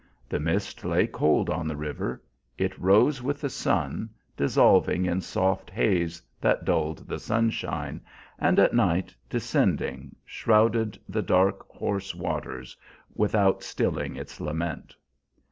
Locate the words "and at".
8.39-8.73